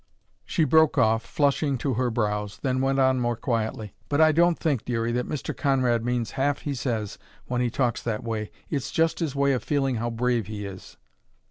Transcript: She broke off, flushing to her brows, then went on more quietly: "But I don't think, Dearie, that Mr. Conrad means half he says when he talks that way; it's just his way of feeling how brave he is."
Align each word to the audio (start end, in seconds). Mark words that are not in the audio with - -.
She 0.45 0.63
broke 0.63 0.97
off, 0.97 1.23
flushing 1.23 1.77
to 1.77 1.93
her 1.93 2.09
brows, 2.09 2.57
then 2.63 2.81
went 2.81 2.97
on 2.97 3.19
more 3.19 3.35
quietly: 3.35 3.93
"But 4.09 4.19
I 4.19 4.31
don't 4.31 4.57
think, 4.57 4.83
Dearie, 4.83 5.11
that 5.11 5.29
Mr. 5.29 5.55
Conrad 5.55 6.03
means 6.03 6.31
half 6.31 6.61
he 6.61 6.73
says 6.73 7.19
when 7.45 7.61
he 7.61 7.69
talks 7.69 8.01
that 8.01 8.23
way; 8.23 8.49
it's 8.67 8.89
just 8.89 9.19
his 9.19 9.35
way 9.35 9.53
of 9.53 9.63
feeling 9.63 9.97
how 9.97 10.09
brave 10.09 10.47
he 10.47 10.65
is." 10.65 10.97